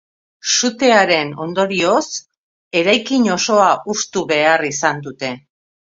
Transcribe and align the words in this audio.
Sutearen 0.53 1.33
ondorioz, 1.43 2.01
eraikin 2.81 3.29
osoa 3.35 3.69
hustu 3.91 4.25
behar 4.33 4.69
izan 4.73 5.05
dute. 5.11 5.35